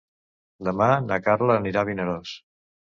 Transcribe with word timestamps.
Demà 0.69 0.87
na 1.11 1.21
Carla 1.29 1.61
anirà 1.61 1.87
a 1.87 1.91
Vinaròs. 1.93 2.39